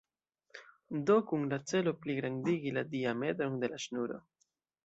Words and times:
Do 1.09 1.17
kun 1.31 1.43
la 1.51 1.59
celo 1.71 1.93
pligrandigi 2.05 2.75
la 2.79 2.87
diametron 2.97 3.63
de 3.65 3.71
la 3.75 3.81
ŝnuro. 3.85 4.19